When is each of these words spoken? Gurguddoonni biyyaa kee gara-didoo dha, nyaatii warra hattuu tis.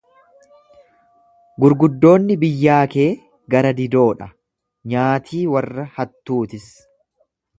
Gurguddoonni 1.63 2.37
biyyaa 2.45 2.79
kee 2.95 3.05
gara-didoo 3.55 4.07
dha, 4.23 4.31
nyaatii 4.95 5.45
warra 5.57 5.89
hattuu 5.99 6.41
tis. 6.55 6.67